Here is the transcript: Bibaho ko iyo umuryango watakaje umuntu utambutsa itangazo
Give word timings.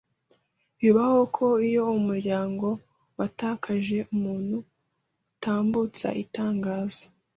Bibaho 0.79 1.19
ko 1.35 1.45
iyo 1.67 1.83
umuryango 1.99 2.67
watakaje 3.17 3.97
umuntu 4.13 4.57
utambutsa 5.33 6.07
itangazo 6.23 7.03